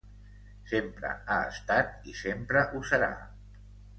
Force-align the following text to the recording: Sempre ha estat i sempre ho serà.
Sempre 0.71 1.11
ha 1.33 1.37
estat 1.51 2.09
i 2.13 2.17
sempre 2.21 2.65
ho 2.75 2.83
serà. 2.93 3.13